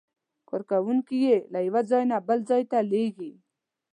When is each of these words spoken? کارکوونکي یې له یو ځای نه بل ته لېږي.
کارکوونکي 0.49 1.15
یې 1.25 1.35
له 1.53 1.59
یو 1.67 1.77
ځای 1.91 2.03
نه 2.11 2.17
بل 2.27 2.39
ته 2.71 2.79
لېږي. 2.91 3.31